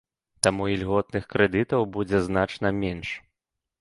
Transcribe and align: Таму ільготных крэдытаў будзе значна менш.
Таму 0.45 0.69
ільготных 0.75 1.27
крэдытаў 1.33 1.81
будзе 1.99 2.25
значна 2.29 2.67
менш. 2.85 3.09